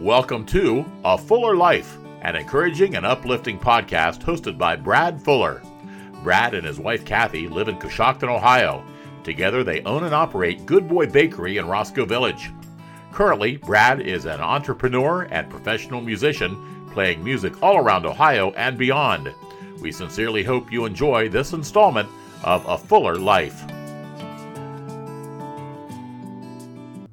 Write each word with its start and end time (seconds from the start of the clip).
Welcome 0.00 0.46
to 0.46 0.86
A 1.04 1.18
Fuller 1.18 1.54
Life, 1.54 1.98
an 2.22 2.34
encouraging 2.34 2.96
and 2.96 3.04
uplifting 3.04 3.58
podcast 3.58 4.22
hosted 4.22 4.56
by 4.56 4.76
Brad 4.76 5.20
Fuller. 5.20 5.62
Brad 6.22 6.54
and 6.54 6.66
his 6.66 6.78
wife 6.78 7.04
Kathy 7.04 7.46
live 7.46 7.68
in 7.68 7.76
Coshocton, 7.76 8.34
Ohio. 8.34 8.86
Together, 9.22 9.62
they 9.62 9.82
own 9.82 10.04
and 10.04 10.14
operate 10.14 10.64
Good 10.64 10.88
Boy 10.88 11.08
Bakery 11.08 11.58
in 11.58 11.68
Roscoe 11.68 12.06
Village. 12.06 12.50
Currently, 13.12 13.58
Brad 13.58 14.00
is 14.00 14.24
an 14.24 14.40
entrepreneur 14.40 15.24
and 15.30 15.50
professional 15.50 16.00
musician 16.00 16.86
playing 16.90 17.22
music 17.22 17.62
all 17.62 17.76
around 17.76 18.06
Ohio 18.06 18.52
and 18.52 18.78
beyond. 18.78 19.34
We 19.80 19.92
sincerely 19.92 20.42
hope 20.42 20.72
you 20.72 20.86
enjoy 20.86 21.28
this 21.28 21.52
installment 21.52 22.08
of 22.44 22.64
A 22.66 22.78
Fuller 22.78 23.16
Life. 23.16 23.62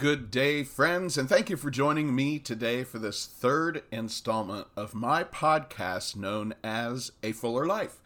Good 0.04 0.32
day, 0.32 0.66
friends, 0.66 1.18
and 1.18 1.30
thank 1.30 1.50
you 1.50 1.56
for 1.56 1.72
joining 1.72 2.14
me 2.14 2.38
today 2.38 2.84
for 2.84 3.00
this 3.00 3.26
third 3.26 3.84
installment 3.90 4.68
of 4.76 4.94
my 4.94 5.24
podcast 5.24 6.18
known 6.18 6.54
as 6.62 7.14
A 7.24 7.32
Fuller 7.32 7.66
Life. 7.66 8.02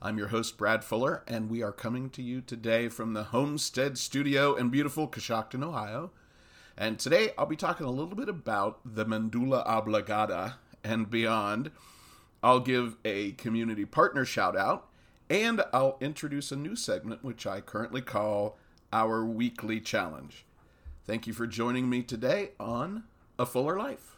I'm 0.00 0.16
your 0.16 0.28
host, 0.28 0.56
Brad 0.56 0.84
Fuller, 0.84 1.24
and 1.26 1.50
we 1.50 1.60
are 1.60 1.72
coming 1.72 2.08
to 2.10 2.22
you 2.22 2.40
today 2.40 2.88
from 2.88 3.14
the 3.14 3.24
Homestead 3.24 3.98
Studio 3.98 4.54
in 4.54 4.68
beautiful 4.68 5.08
Coshocton, 5.08 5.64
Ohio. 5.64 6.12
And 6.78 7.00
today 7.00 7.30
I'll 7.36 7.46
be 7.46 7.56
talking 7.56 7.84
a 7.84 7.90
little 7.90 8.14
bit 8.14 8.28
about 8.28 8.78
the 8.84 9.04
Medulla 9.04 9.64
Oblongata 9.66 10.54
and 10.84 11.10
beyond. 11.10 11.72
I'll 12.44 12.60
give 12.60 12.94
a 13.04 13.32
community 13.32 13.86
partner 13.86 14.24
shout 14.24 14.56
out, 14.56 14.86
and 15.28 15.62
I'll 15.72 15.98
introduce 16.00 16.52
a 16.52 16.56
new 16.56 16.76
segment 16.76 17.24
which 17.24 17.44
I 17.44 17.60
currently 17.60 18.02
call 18.02 18.56
Our 18.92 19.24
Weekly 19.26 19.80
Challenge. 19.80 20.44
Thank 21.10 21.26
you 21.26 21.32
for 21.32 21.48
joining 21.48 21.90
me 21.90 22.04
today 22.04 22.50
on 22.60 23.02
A 23.36 23.44
Fuller 23.44 23.76
Life. 23.76 24.14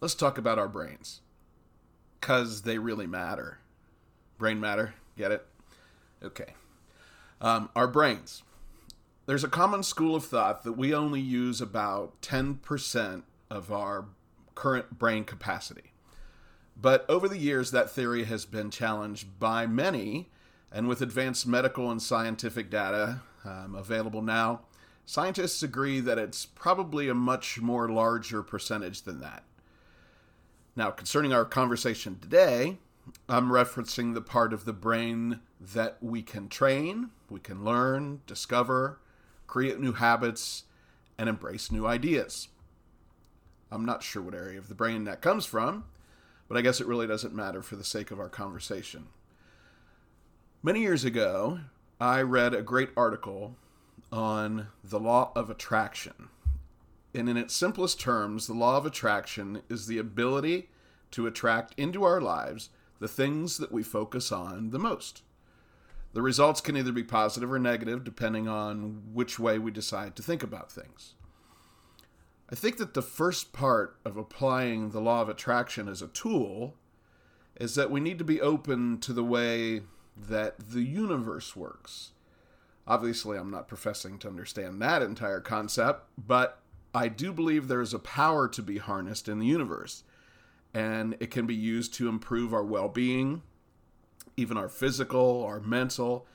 Let's 0.00 0.14
talk 0.14 0.38
about 0.38 0.60
our 0.60 0.68
brains. 0.68 1.20
Because 2.20 2.62
they 2.62 2.78
really 2.78 3.08
matter. 3.08 3.58
Brain 4.38 4.60
matter? 4.60 4.94
Get 5.18 5.32
it? 5.32 5.44
Okay. 6.22 6.54
Um, 7.40 7.70
our 7.74 7.88
brains 7.88 8.44
there's 9.26 9.44
a 9.44 9.48
common 9.48 9.82
school 9.82 10.14
of 10.14 10.24
thought 10.24 10.64
that 10.64 10.72
we 10.72 10.94
only 10.94 11.20
use 11.20 11.60
about 11.60 12.20
10% 12.20 13.22
of 13.50 13.72
our 13.72 14.06
current 14.54 14.98
brain 14.98 15.24
capacity. 15.24 15.92
But 16.76 17.08
over 17.08 17.28
the 17.28 17.38
years, 17.38 17.70
that 17.70 17.90
theory 17.90 18.24
has 18.24 18.44
been 18.44 18.70
challenged 18.70 19.38
by 19.38 19.66
many, 19.66 20.30
and 20.72 20.88
with 20.88 21.00
advanced 21.00 21.46
medical 21.46 21.90
and 21.90 22.02
scientific 22.02 22.68
data 22.68 23.20
um, 23.44 23.74
available 23.74 24.22
now, 24.22 24.62
scientists 25.06 25.62
agree 25.62 26.00
that 26.00 26.18
it's 26.18 26.44
probably 26.46 27.08
a 27.08 27.14
much 27.14 27.60
more 27.60 27.88
larger 27.88 28.42
percentage 28.42 29.02
than 29.02 29.20
that. 29.20 29.44
Now, 30.76 30.90
concerning 30.90 31.32
our 31.32 31.44
conversation 31.44 32.18
today, 32.20 32.78
I'm 33.28 33.50
referencing 33.50 34.14
the 34.14 34.20
part 34.20 34.52
of 34.52 34.64
the 34.64 34.72
brain 34.72 35.40
that 35.60 35.98
we 36.00 36.22
can 36.22 36.48
train, 36.48 37.10
we 37.30 37.38
can 37.38 37.64
learn, 37.64 38.22
discover, 38.26 38.98
create 39.46 39.80
new 39.80 39.92
habits, 39.92 40.64
and 41.18 41.28
embrace 41.28 41.70
new 41.70 41.86
ideas. 41.86 42.48
I'm 43.70 43.84
not 43.84 44.02
sure 44.02 44.22
what 44.22 44.34
area 44.34 44.58
of 44.58 44.68
the 44.68 44.74
brain 44.74 45.04
that 45.04 45.20
comes 45.20 45.46
from, 45.46 45.84
but 46.48 46.56
I 46.56 46.60
guess 46.60 46.80
it 46.80 46.86
really 46.86 47.06
doesn't 47.06 47.34
matter 47.34 47.62
for 47.62 47.76
the 47.76 47.84
sake 47.84 48.10
of 48.10 48.20
our 48.20 48.28
conversation. 48.28 49.06
Many 50.62 50.80
years 50.80 51.04
ago, 51.04 51.60
I 52.00 52.22
read 52.22 52.54
a 52.54 52.62
great 52.62 52.90
article 52.96 53.56
on 54.10 54.68
the 54.82 55.00
law 55.00 55.32
of 55.34 55.50
attraction. 55.50 56.28
And 57.14 57.28
in 57.28 57.36
its 57.36 57.54
simplest 57.54 58.00
terms, 58.00 58.46
the 58.46 58.54
law 58.54 58.76
of 58.76 58.86
attraction 58.86 59.62
is 59.68 59.86
the 59.86 59.98
ability 59.98 60.68
to 61.12 61.26
attract 61.26 61.74
into 61.76 62.02
our 62.02 62.20
lives 62.20 62.70
the 62.98 63.08
things 63.08 63.58
that 63.58 63.72
we 63.72 63.82
focus 63.82 64.32
on 64.32 64.70
the 64.70 64.78
most. 64.78 65.22
The 66.14 66.22
results 66.22 66.60
can 66.60 66.76
either 66.76 66.92
be 66.92 67.02
positive 67.02 67.52
or 67.52 67.58
negative 67.58 68.04
depending 68.04 68.48
on 68.48 69.02
which 69.12 69.38
way 69.38 69.58
we 69.58 69.72
decide 69.72 70.14
to 70.16 70.22
think 70.22 70.42
about 70.42 70.70
things. 70.70 71.14
I 72.50 72.54
think 72.54 72.76
that 72.76 72.94
the 72.94 73.02
first 73.02 73.52
part 73.52 73.96
of 74.04 74.16
applying 74.16 74.90
the 74.90 75.00
law 75.00 75.22
of 75.22 75.28
attraction 75.28 75.88
as 75.88 76.02
a 76.02 76.08
tool 76.08 76.76
is 77.56 77.74
that 77.74 77.90
we 77.90 78.00
need 78.00 78.18
to 78.18 78.24
be 78.24 78.40
open 78.40 78.98
to 78.98 79.12
the 79.12 79.24
way 79.24 79.82
that 80.16 80.70
the 80.70 80.82
universe 80.82 81.56
works. 81.56 82.12
Obviously, 82.86 83.36
I'm 83.36 83.50
not 83.50 83.66
professing 83.66 84.18
to 84.20 84.28
understand 84.28 84.80
that 84.82 85.02
entire 85.02 85.40
concept, 85.40 86.06
but 86.16 86.60
I 86.94 87.08
do 87.08 87.32
believe 87.32 87.66
there 87.66 87.80
is 87.80 87.94
a 87.94 87.98
power 87.98 88.46
to 88.48 88.62
be 88.62 88.78
harnessed 88.78 89.28
in 89.28 89.40
the 89.40 89.46
universe, 89.46 90.04
and 90.72 91.16
it 91.18 91.32
can 91.32 91.46
be 91.46 91.56
used 91.56 91.94
to 91.94 92.08
improve 92.08 92.54
our 92.54 92.62
well 92.62 92.88
being, 92.88 93.42
even 94.36 94.56
our 94.56 94.68
physical, 94.68 95.44
our 95.44 95.60
mental, 95.60 96.26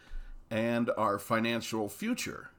and 0.49 0.89
our 0.97 1.19
financial 1.19 1.89
future. 1.89 2.49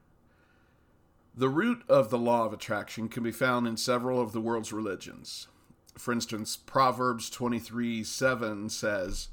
The 1.34 1.48
root 1.48 1.82
of 1.88 2.10
the 2.10 2.18
law 2.18 2.44
of 2.44 2.52
attraction 2.52 3.08
can 3.08 3.22
be 3.22 3.32
found 3.32 3.66
in 3.66 3.76
several 3.76 4.20
of 4.20 4.32
the 4.32 4.40
world's 4.40 4.72
religions. 4.72 5.48
For 5.96 6.12
instance, 6.12 6.56
Proverbs 6.56 7.30
23 7.30 8.04
7 8.04 8.68
says, 8.68 9.28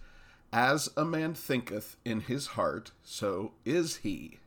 As 0.54 0.90
a 0.96 1.06
man 1.06 1.34
thinketh 1.34 1.98
in 2.06 2.22
his 2.22 2.48
heart, 2.48 2.92
so 3.04 3.54
is 3.66 3.98
he. 3.98 4.40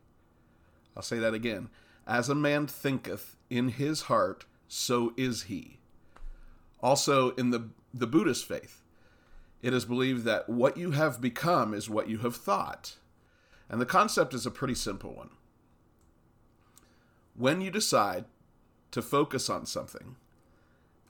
I'll 0.96 1.02
say 1.02 1.18
that 1.18 1.34
again. 1.34 1.70
As 2.06 2.28
a 2.28 2.34
man 2.34 2.66
thinketh 2.66 3.36
in 3.48 3.68
his 3.70 4.02
heart, 4.02 4.44
so 4.68 5.12
is 5.16 5.44
he. 5.44 5.78
Also, 6.82 7.30
in 7.32 7.50
the, 7.50 7.68
the 7.92 8.06
Buddhist 8.06 8.46
faith, 8.46 8.79
it 9.62 9.74
is 9.74 9.84
believed 9.84 10.24
that 10.24 10.48
what 10.48 10.76
you 10.76 10.92
have 10.92 11.20
become 11.20 11.74
is 11.74 11.90
what 11.90 12.08
you 12.08 12.18
have 12.18 12.36
thought. 12.36 12.96
And 13.68 13.80
the 13.80 13.86
concept 13.86 14.34
is 14.34 14.46
a 14.46 14.50
pretty 14.50 14.74
simple 14.74 15.14
one. 15.14 15.30
When 17.36 17.60
you 17.60 17.70
decide 17.70 18.24
to 18.90 19.02
focus 19.02 19.48
on 19.48 19.66
something, 19.66 20.16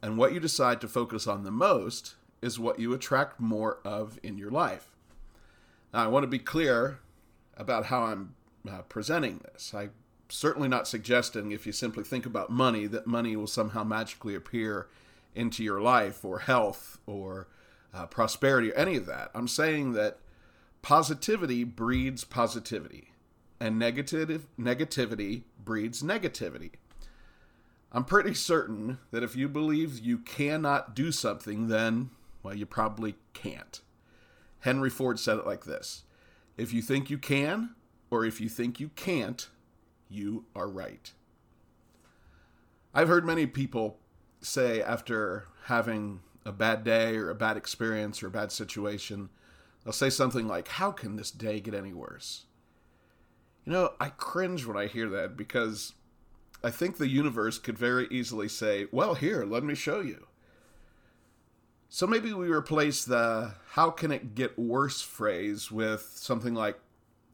and 0.03 0.17
what 0.17 0.33
you 0.33 0.41
decide 0.41 0.81
to 0.81 0.89
focus 0.89 1.27
on 1.27 1.45
the 1.45 1.51
most 1.51 2.15
is 2.43 2.59
what 2.59 2.79
you 2.79 2.93
attract 2.93 3.41
more 3.41 3.79
of 3.85 4.19
in 4.23 4.39
your 4.39 4.51
life. 4.51 4.89
Now, 5.93 6.05
I 6.05 6.09
want 6.09 6.25
to 6.25 6.29
be 6.29 6.39
clear 6.39 7.01
about 7.57 7.87
how 7.87 8.05
I'm 8.05 8.35
uh, 8.69 8.83
presenting 8.83 9.39
this. 9.39 9.75
I'm 9.75 9.91
certainly 10.29 10.69
not 10.69 10.89
suggesting 10.89 11.53
if 11.53 11.67
you 11.67 11.73
simply 11.73 12.05
think 12.05 12.25
about 12.27 12.51
money 12.51 12.87
that 12.87 13.07
money 13.07 13.37
will 13.37 13.47
somehow 13.47 13.85
magically 13.85 14.35
appear 14.35 14.89
into 15.35 15.63
your 15.63 15.81
life 15.81 16.25
or 16.25 16.41
health 16.41 16.99
or 17.07 17.49
uh, 17.93 18.07
prosperity 18.07 18.73
or 18.73 18.75
any 18.75 18.97
of 18.97 19.07
that. 19.07 19.31
I'm 19.35 19.49
saying 19.49 19.93
that 19.93 20.19
positivity 20.83 21.65
breeds 21.65 22.25
positivity, 22.25 23.13
and 23.59 23.79
negative 23.79 24.47
negativity 24.59 25.43
breeds 25.63 26.03
negativity. 26.03 26.73
I'm 27.93 28.05
pretty 28.05 28.35
certain 28.35 28.99
that 29.11 29.23
if 29.23 29.35
you 29.35 29.49
believe 29.49 29.99
you 29.99 30.19
cannot 30.19 30.95
do 30.95 31.11
something, 31.11 31.69
then, 31.69 32.11
well, 32.43 32.55
you 32.55 32.67
probably 32.67 33.17
can't. 33.35 33.81
Henry 34.61 34.91
Ford 34.91 35.19
said 35.19 35.39
it 35.39 35.47
like 35.47 35.65
this 35.65 36.05
If 36.57 36.73
you 36.73 36.83
think 36.83 37.11
you 37.11 37.19
can, 37.19 37.75
or 38.11 38.25
if 38.25 38.41
you 38.41 38.49
think 38.49 38.79
you 38.79 38.91
can't, 38.91 39.49
you 40.09 40.45
are 40.55 40.69
right. 40.69 41.13
I've 42.95 43.09
heard 43.09 43.25
many 43.25 43.47
people 43.47 43.99
say 44.41 44.83
after 44.83 45.47
having 45.65 46.21
a 46.45 46.53
bad 46.53 46.85
day 46.85 47.17
or 47.17 47.31
a 47.31 47.35
bad 47.35 47.57
experience 47.57 48.23
or 48.23 48.29
a 48.29 48.31
bad 48.31 48.53
situation, 48.53 49.29
they'll 49.85 49.93
say 49.93 50.11
something 50.11 50.47
like, 50.47 50.69
How 50.69 50.91
can 50.91 51.17
this 51.17 51.31
day 51.31 51.61
get 51.61 51.75
any 51.75 51.93
worse? 51.93 52.45
You 53.65 53.73
know, 53.73 53.93
I 54.01 54.09
cringe 54.09 54.65
when 54.65 54.77
I 54.77 54.87
hear 54.87 55.09
that 55.11 55.37
because 55.37 55.93
I 56.63 56.71
think 56.71 56.97
the 56.97 57.09
universe 57.09 57.59
could 57.59 57.79
very 57.79 58.07
easily 58.11 58.49
say, 58.49 58.87
Well, 58.91 59.15
here, 59.15 59.45
let 59.45 59.63
me 59.63 59.75
show 59.75 60.01
you. 60.01 60.27
So 61.89 62.07
maybe 62.07 62.33
we 62.33 62.49
replace 62.49 63.05
the 63.05 63.55
how 63.71 63.91
can 63.91 64.13
it 64.13 64.37
get 64.37 64.59
worse 64.59 65.03
phrase 65.03 65.73
with 65.73 66.13
something 66.15 66.55
like, 66.55 66.79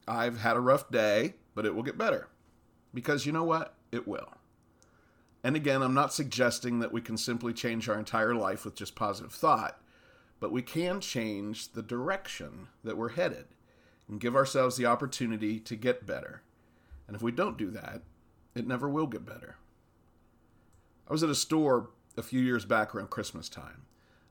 I've 0.08 0.40
had 0.40 0.56
a 0.56 0.60
rough 0.60 0.90
day, 0.90 1.34
but 1.54 1.66
it 1.66 1.74
will 1.74 1.82
get 1.82 1.98
better. 1.98 2.28
Because 2.94 3.26
you 3.26 3.32
know 3.32 3.44
what? 3.44 3.74
It 3.92 4.08
will. 4.08 4.32
And 5.46 5.54
again, 5.54 5.80
I'm 5.80 5.94
not 5.94 6.12
suggesting 6.12 6.80
that 6.80 6.90
we 6.90 7.00
can 7.00 7.16
simply 7.16 7.52
change 7.52 7.88
our 7.88 7.96
entire 7.96 8.34
life 8.34 8.64
with 8.64 8.74
just 8.74 8.96
positive 8.96 9.30
thought, 9.30 9.80
but 10.40 10.50
we 10.50 10.60
can 10.60 11.00
change 11.00 11.70
the 11.70 11.84
direction 11.84 12.66
that 12.82 12.96
we're 12.96 13.10
headed 13.10 13.44
and 14.08 14.20
give 14.20 14.34
ourselves 14.34 14.76
the 14.76 14.86
opportunity 14.86 15.60
to 15.60 15.76
get 15.76 16.04
better. 16.04 16.42
And 17.06 17.14
if 17.14 17.22
we 17.22 17.30
don't 17.30 17.56
do 17.56 17.70
that, 17.70 18.02
it 18.56 18.66
never 18.66 18.88
will 18.88 19.06
get 19.06 19.24
better. 19.24 19.54
I 21.08 21.12
was 21.12 21.22
at 21.22 21.30
a 21.30 21.34
store 21.36 21.90
a 22.16 22.24
few 22.24 22.40
years 22.40 22.64
back 22.64 22.92
around 22.92 23.10
Christmas 23.10 23.48
time, 23.48 23.82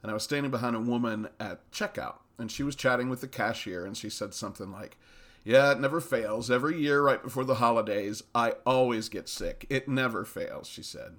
and 0.04 0.12
I 0.12 0.14
was 0.14 0.24
standing 0.24 0.52
behind 0.52 0.76
a 0.76 0.82
woman 0.82 1.30
at 1.40 1.72
checkout, 1.72 2.18
and 2.38 2.52
she 2.52 2.62
was 2.62 2.76
chatting 2.76 3.08
with 3.08 3.22
the 3.22 3.30
cashier, 3.30 3.86
and 3.86 3.96
she 3.96 4.10
said 4.10 4.34
something 4.34 4.70
like, 4.70 4.98
Yeah, 5.46 5.72
it 5.72 5.80
never 5.80 6.02
fails. 6.02 6.50
Every 6.50 6.82
year, 6.82 7.04
right 7.04 7.22
before 7.22 7.46
the 7.46 7.56
holidays, 7.56 8.24
I 8.34 8.54
always 8.66 9.10
get 9.10 9.30
sick. 9.30 9.68
It 9.70 9.88
never 9.88 10.26
fails, 10.26 10.68
she 10.68 10.82
said. 10.82 11.18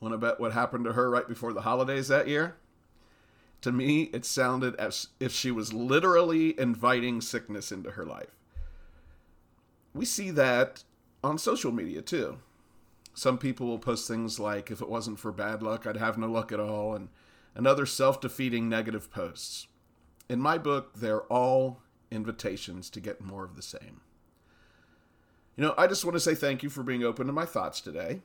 Want 0.00 0.14
to 0.14 0.18
bet 0.18 0.40
what 0.40 0.52
happened 0.52 0.86
to 0.86 0.94
her 0.94 1.10
right 1.10 1.28
before 1.28 1.52
the 1.52 1.60
holidays 1.60 2.08
that 2.08 2.28
year? 2.28 2.56
To 3.60 3.72
me, 3.72 4.04
it 4.04 4.24
sounded 4.24 4.74
as 4.76 5.08
if 5.20 5.32
she 5.32 5.50
was 5.50 5.74
literally 5.74 6.58
inviting 6.58 7.20
sickness 7.20 7.70
into 7.70 7.90
her 7.90 8.06
life. 8.06 8.36
We 9.92 10.06
see 10.06 10.30
that 10.30 10.84
on 11.22 11.36
social 11.36 11.72
media 11.72 12.00
too. 12.00 12.38
Some 13.12 13.36
people 13.36 13.66
will 13.66 13.78
post 13.78 14.08
things 14.08 14.40
like, 14.40 14.70
if 14.70 14.80
it 14.80 14.88
wasn't 14.88 15.18
for 15.18 15.30
bad 15.30 15.62
luck, 15.62 15.86
I'd 15.86 15.98
have 15.98 16.18
no 16.18 16.26
luck 16.26 16.52
at 16.52 16.60
all, 16.60 16.94
and, 16.94 17.08
and 17.54 17.66
other 17.66 17.86
self 17.86 18.20
defeating 18.20 18.68
negative 18.68 19.10
posts. 19.10 19.68
In 20.28 20.40
my 20.40 20.56
book, 20.56 20.94
they're 20.96 21.22
all 21.22 21.80
invitations 22.10 22.90
to 22.90 23.00
get 23.00 23.20
more 23.20 23.44
of 23.44 23.56
the 23.56 23.62
same. 23.62 24.00
You 25.56 25.64
know, 25.64 25.74
I 25.78 25.86
just 25.86 26.04
want 26.04 26.14
to 26.14 26.20
say 26.20 26.34
thank 26.34 26.62
you 26.62 26.70
for 26.70 26.82
being 26.82 27.04
open 27.04 27.26
to 27.26 27.32
my 27.32 27.44
thoughts 27.44 27.80
today. 27.80 28.20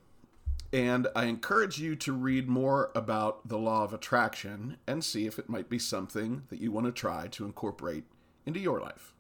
And 0.72 1.08
I 1.16 1.26
encourage 1.26 1.80
you 1.80 1.96
to 1.98 2.14
read 2.14 2.48
more 2.48 2.92
about 2.94 3.48
the 3.48 3.58
law 3.58 3.84
of 3.84 3.94
attraction 3.94 4.78
and 4.86 5.04
see 5.04 5.26
if 5.26 5.40
it 5.40 5.50
might 5.50 5.70
be 5.70 5.80
something 5.80 6.44
that 6.50 6.60
you 6.60 6.72
want 6.72 6.86
to 6.86 6.92
try 6.92 7.28
to 7.28 7.46
incorporate 7.46 8.04
into 8.46 8.60
your 8.60 8.80
life. 8.80 9.14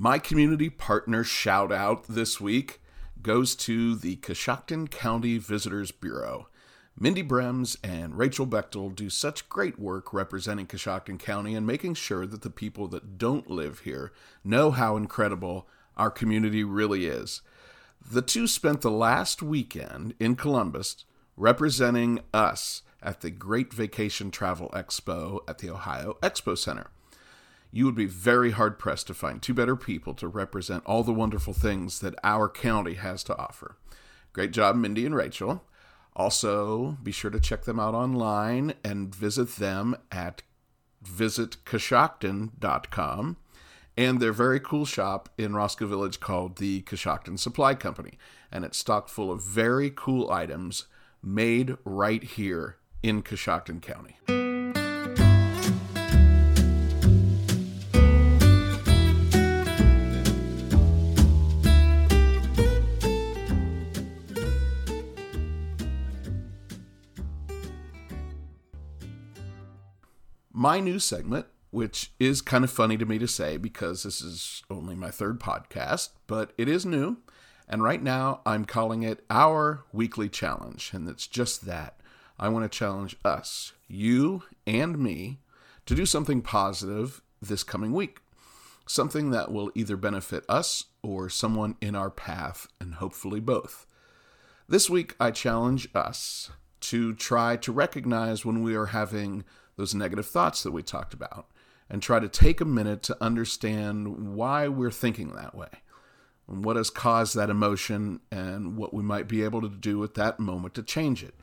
My 0.00 0.20
community 0.20 0.70
partner 0.70 1.24
shout 1.24 1.72
out 1.72 2.04
this 2.04 2.40
week 2.40 2.80
goes 3.20 3.56
to 3.56 3.96
the 3.96 4.14
Coshocton 4.14 4.88
County 4.88 5.38
Visitors 5.38 5.90
Bureau. 5.90 6.46
Mindy 6.96 7.24
Brems 7.24 7.76
and 7.82 8.16
Rachel 8.16 8.46
Bechtel 8.46 8.94
do 8.94 9.10
such 9.10 9.48
great 9.48 9.76
work 9.76 10.12
representing 10.12 10.68
Coshocton 10.68 11.18
County 11.18 11.56
and 11.56 11.66
making 11.66 11.94
sure 11.94 12.28
that 12.28 12.42
the 12.42 12.48
people 12.48 12.86
that 12.86 13.18
don't 13.18 13.50
live 13.50 13.80
here 13.80 14.12
know 14.44 14.70
how 14.70 14.96
incredible 14.96 15.66
our 15.96 16.12
community 16.12 16.62
really 16.62 17.06
is. 17.06 17.42
The 18.08 18.22
two 18.22 18.46
spent 18.46 18.82
the 18.82 18.92
last 18.92 19.42
weekend 19.42 20.14
in 20.20 20.36
Columbus 20.36 21.06
representing 21.36 22.20
us 22.32 22.82
at 23.02 23.20
the 23.20 23.30
Great 23.30 23.74
Vacation 23.74 24.30
Travel 24.30 24.70
Expo 24.72 25.40
at 25.48 25.58
the 25.58 25.70
Ohio 25.70 26.18
Expo 26.22 26.56
Center 26.56 26.86
you 27.70 27.84
would 27.84 27.94
be 27.94 28.06
very 28.06 28.52
hard 28.52 28.78
pressed 28.78 29.06
to 29.08 29.14
find 29.14 29.42
two 29.42 29.54
better 29.54 29.76
people 29.76 30.14
to 30.14 30.28
represent 30.28 30.84
all 30.86 31.02
the 31.02 31.12
wonderful 31.12 31.52
things 31.52 32.00
that 32.00 32.14
our 32.24 32.48
county 32.48 32.94
has 32.94 33.22
to 33.24 33.36
offer. 33.36 33.76
Great 34.32 34.52
job, 34.52 34.76
Mindy 34.76 35.04
and 35.04 35.14
Rachel. 35.14 35.62
Also, 36.16 36.96
be 37.02 37.12
sure 37.12 37.30
to 37.30 37.40
check 37.40 37.64
them 37.64 37.78
out 37.78 37.94
online 37.94 38.72
and 38.82 39.14
visit 39.14 39.56
them 39.56 39.94
at 40.10 40.42
visitcoshocton.com 41.04 43.36
and 43.96 44.20
their 44.20 44.32
very 44.32 44.60
cool 44.60 44.86
shop 44.86 45.28
in 45.36 45.54
Roscoe 45.54 45.86
Village 45.86 46.20
called 46.20 46.58
the 46.58 46.82
Coshocton 46.82 47.36
Supply 47.38 47.74
Company. 47.74 48.18
And 48.50 48.64
it's 48.64 48.78
stocked 48.78 49.10
full 49.10 49.32
of 49.32 49.42
very 49.42 49.92
cool 49.94 50.30
items 50.30 50.86
made 51.22 51.76
right 51.84 52.22
here 52.22 52.78
in 53.02 53.22
Coshocton 53.22 53.82
County. 53.82 54.16
My 70.58 70.80
new 70.80 70.98
segment, 70.98 71.46
which 71.70 72.10
is 72.18 72.42
kind 72.42 72.64
of 72.64 72.70
funny 72.70 72.96
to 72.96 73.06
me 73.06 73.16
to 73.16 73.28
say 73.28 73.56
because 73.56 74.02
this 74.02 74.20
is 74.20 74.64
only 74.68 74.96
my 74.96 75.08
third 75.08 75.38
podcast, 75.38 76.08
but 76.26 76.52
it 76.58 76.68
is 76.68 76.84
new. 76.84 77.16
And 77.68 77.80
right 77.80 78.02
now 78.02 78.40
I'm 78.44 78.64
calling 78.64 79.04
it 79.04 79.24
Our 79.30 79.84
Weekly 79.92 80.28
Challenge. 80.28 80.90
And 80.92 81.08
it's 81.08 81.28
just 81.28 81.64
that. 81.66 82.00
I 82.40 82.48
want 82.48 82.64
to 82.64 82.76
challenge 82.76 83.16
us, 83.24 83.72
you 83.86 84.42
and 84.66 84.98
me, 84.98 85.38
to 85.86 85.94
do 85.94 86.04
something 86.04 86.42
positive 86.42 87.22
this 87.40 87.62
coming 87.62 87.92
week. 87.92 88.18
Something 88.84 89.30
that 89.30 89.52
will 89.52 89.70
either 89.76 89.96
benefit 89.96 90.44
us 90.48 90.86
or 91.04 91.28
someone 91.28 91.76
in 91.80 91.94
our 91.94 92.10
path, 92.10 92.66
and 92.80 92.94
hopefully 92.94 93.38
both. 93.38 93.86
This 94.68 94.90
week, 94.90 95.14
I 95.20 95.30
challenge 95.30 95.88
us 95.94 96.50
to 96.80 97.14
try 97.14 97.56
to 97.58 97.70
recognize 97.70 98.44
when 98.44 98.62
we 98.62 98.74
are 98.74 98.86
having 98.86 99.44
those 99.78 99.94
negative 99.94 100.26
thoughts 100.26 100.62
that 100.62 100.72
we 100.72 100.82
talked 100.82 101.14
about 101.14 101.46
and 101.88 102.02
try 102.02 102.20
to 102.20 102.28
take 102.28 102.60
a 102.60 102.66
minute 102.66 103.02
to 103.04 103.16
understand 103.22 104.34
why 104.34 104.68
we're 104.68 104.90
thinking 104.90 105.32
that 105.32 105.54
way 105.54 105.68
and 106.48 106.64
what 106.64 106.76
has 106.76 106.90
caused 106.90 107.34
that 107.36 107.48
emotion 107.48 108.20
and 108.30 108.76
what 108.76 108.92
we 108.92 109.02
might 109.02 109.28
be 109.28 109.42
able 109.42 109.62
to 109.62 109.68
do 109.68 110.02
at 110.02 110.14
that 110.14 110.40
moment 110.40 110.74
to 110.74 110.82
change 110.82 111.22
it. 111.22 111.34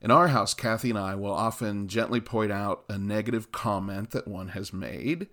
In 0.00 0.10
our 0.10 0.28
house, 0.28 0.54
Kathy 0.54 0.90
and 0.90 0.98
I 0.98 1.14
will 1.14 1.32
often 1.32 1.86
gently 1.86 2.20
point 2.20 2.50
out 2.50 2.84
a 2.88 2.98
negative 2.98 3.52
comment 3.52 4.10
that 4.10 4.26
one 4.26 4.48
has 4.48 4.72
made, 4.72 5.28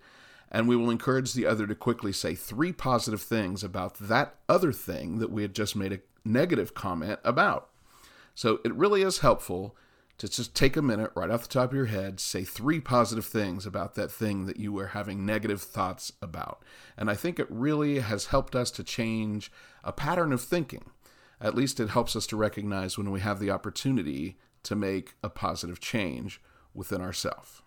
and 0.52 0.68
we 0.68 0.76
will 0.76 0.90
encourage 0.90 1.32
the 1.32 1.46
other 1.46 1.66
to 1.66 1.74
quickly 1.74 2.12
say 2.12 2.34
three 2.34 2.72
positive 2.72 3.22
things 3.22 3.64
about 3.64 3.94
that 3.94 4.36
other 4.48 4.72
thing 4.72 5.18
that 5.18 5.32
we 5.32 5.42
had 5.42 5.54
just 5.54 5.74
made 5.74 5.92
a 5.92 6.00
negative 6.24 6.74
comment 6.74 7.18
about. 7.24 7.70
So 8.34 8.60
it 8.64 8.74
really 8.74 9.02
is 9.02 9.18
helpful 9.18 9.74
to 10.20 10.28
just 10.28 10.54
take 10.54 10.76
a 10.76 10.82
minute 10.82 11.10
right 11.14 11.30
off 11.30 11.44
the 11.44 11.48
top 11.48 11.70
of 11.70 11.74
your 11.74 11.86
head, 11.86 12.20
say 12.20 12.44
three 12.44 12.78
positive 12.78 13.24
things 13.24 13.64
about 13.64 13.94
that 13.94 14.12
thing 14.12 14.44
that 14.44 14.58
you 14.58 14.70
were 14.70 14.88
having 14.88 15.24
negative 15.24 15.62
thoughts 15.62 16.12
about. 16.20 16.62
And 16.94 17.10
I 17.10 17.14
think 17.14 17.38
it 17.38 17.46
really 17.48 18.00
has 18.00 18.26
helped 18.26 18.54
us 18.54 18.70
to 18.72 18.84
change 18.84 19.50
a 19.82 19.92
pattern 19.92 20.34
of 20.34 20.42
thinking. 20.42 20.90
At 21.40 21.54
least 21.54 21.80
it 21.80 21.88
helps 21.88 22.14
us 22.14 22.26
to 22.26 22.36
recognize 22.36 22.98
when 22.98 23.10
we 23.10 23.20
have 23.20 23.40
the 23.40 23.50
opportunity 23.50 24.36
to 24.64 24.76
make 24.76 25.14
a 25.22 25.30
positive 25.30 25.80
change 25.80 26.38
within 26.74 27.00
ourselves. 27.00 27.62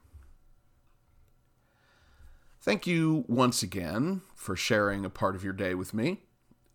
Thank 2.62 2.86
you 2.86 3.25
once 3.27 3.63
again 3.63 4.22
for 4.36 4.55
sharing 4.55 5.03
a 5.05 5.10
part 5.10 5.36
of 5.36 5.43
your 5.43 5.53
day 5.53 5.74
with 5.74 5.91
me 5.91 6.19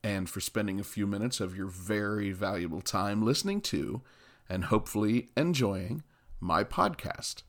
and 0.03 0.29
for 0.29 0.41
spending 0.41 0.81
a 0.81 0.85
few 0.85 1.07
minutes 1.07 1.39
of 1.39 1.57
your 1.57 1.69
very 1.69 2.33
valuable 2.33 2.81
time 2.81 3.25
listening 3.25 3.61
to 3.61 4.03
and 4.49 4.65
hopefully 4.65 5.29
enjoying 5.37 6.03
my 6.41 6.65
podcast, 6.65 7.43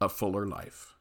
A 0.00 0.08
Fuller 0.08 0.46
Life. 0.46 0.94